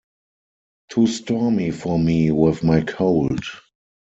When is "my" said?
2.63-2.81